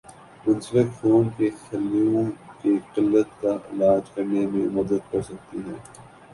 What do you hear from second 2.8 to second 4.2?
قلت کا علاج